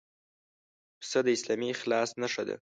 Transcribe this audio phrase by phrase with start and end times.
[0.99, 2.55] پسه د اسلامي اخلاص نښه ده.